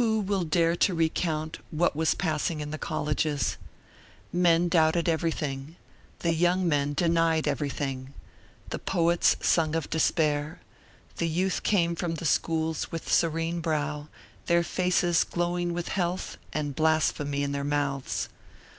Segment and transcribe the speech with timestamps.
[0.00, 3.58] Who will dare to recount what was passing in the colleges?
[4.32, 5.76] Men doubted everything:
[6.20, 8.14] the young men denied everything.
[8.70, 10.62] The poets sung of despair;
[11.18, 14.08] the youth came from the schools with serene brow,
[14.46, 18.30] their faces glowing with health and blasphemy in their mouths.